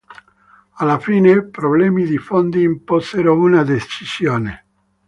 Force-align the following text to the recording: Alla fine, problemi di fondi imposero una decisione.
Alla 0.77 0.97
fine, 0.97 1.45
problemi 1.51 2.05
di 2.07 2.17
fondi 2.17 2.63
imposero 2.63 3.37
una 3.37 3.61
decisione. 3.61 4.65